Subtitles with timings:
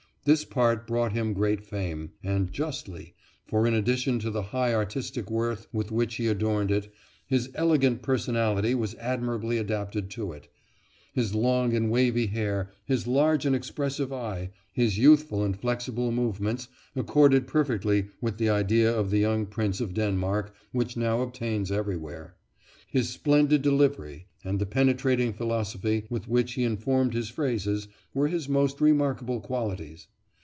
[0.23, 3.15] This part brought him great fame, and justly;
[3.47, 6.93] for in addition to the high artistic worth with which he adorned it,
[7.25, 10.47] his elegant personality was admirably adapted to it,
[11.11, 16.67] His long and wavy hair, his large and expressive eye, his youthful and flexible movements,
[16.95, 22.35] accorded perfectly with the ideal of the young prince of Denmark which now obtains everywhere.
[22.87, 28.49] His splendid delivery, and the penetrating philosophy with which he informed his phrases, were his
[28.49, 30.07] most remarkable qualities.